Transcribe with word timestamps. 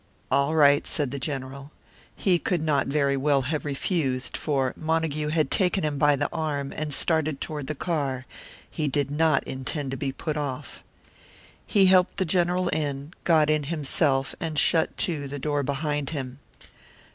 "All 0.31 0.55
right," 0.55 0.87
said 0.87 1.11
the 1.11 1.19
General. 1.19 1.69
He 2.15 2.39
could 2.39 2.63
not 2.63 2.87
very 2.87 3.15
well 3.15 3.43
have 3.43 3.65
refused, 3.65 4.35
for 4.35 4.73
Montague 4.75 5.27
had 5.27 5.51
taken 5.51 5.83
him 5.83 5.99
by 5.99 6.15
the 6.15 6.27
arm 6.33 6.73
and 6.75 6.91
started 6.91 7.39
toward 7.39 7.67
the 7.67 7.75
car; 7.75 8.25
he 8.67 8.87
did 8.87 9.11
not 9.11 9.43
intend 9.43 9.91
to 9.91 9.97
be 9.97 10.11
put 10.11 10.37
off. 10.37 10.81
He 11.67 11.85
helped 11.85 12.17
the 12.17 12.25
General 12.25 12.67
in, 12.69 13.13
got 13.25 13.51
in 13.51 13.65
himself, 13.65 14.33
and 14.39 14.57
shut 14.57 14.97
to 15.05 15.27
the 15.27 15.37
door 15.37 15.61
behind 15.61 16.09
him. 16.09 16.39